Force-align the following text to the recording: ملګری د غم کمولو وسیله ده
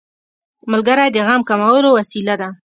ملګری 0.71 1.07
د 1.13 1.17
غم 1.27 1.41
کمولو 1.49 1.89
وسیله 1.97 2.35
ده 2.41 2.49